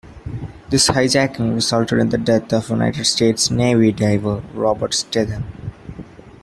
[0.71, 5.43] This hijacking resulted in the death of United States Navy diver Robert Stethem.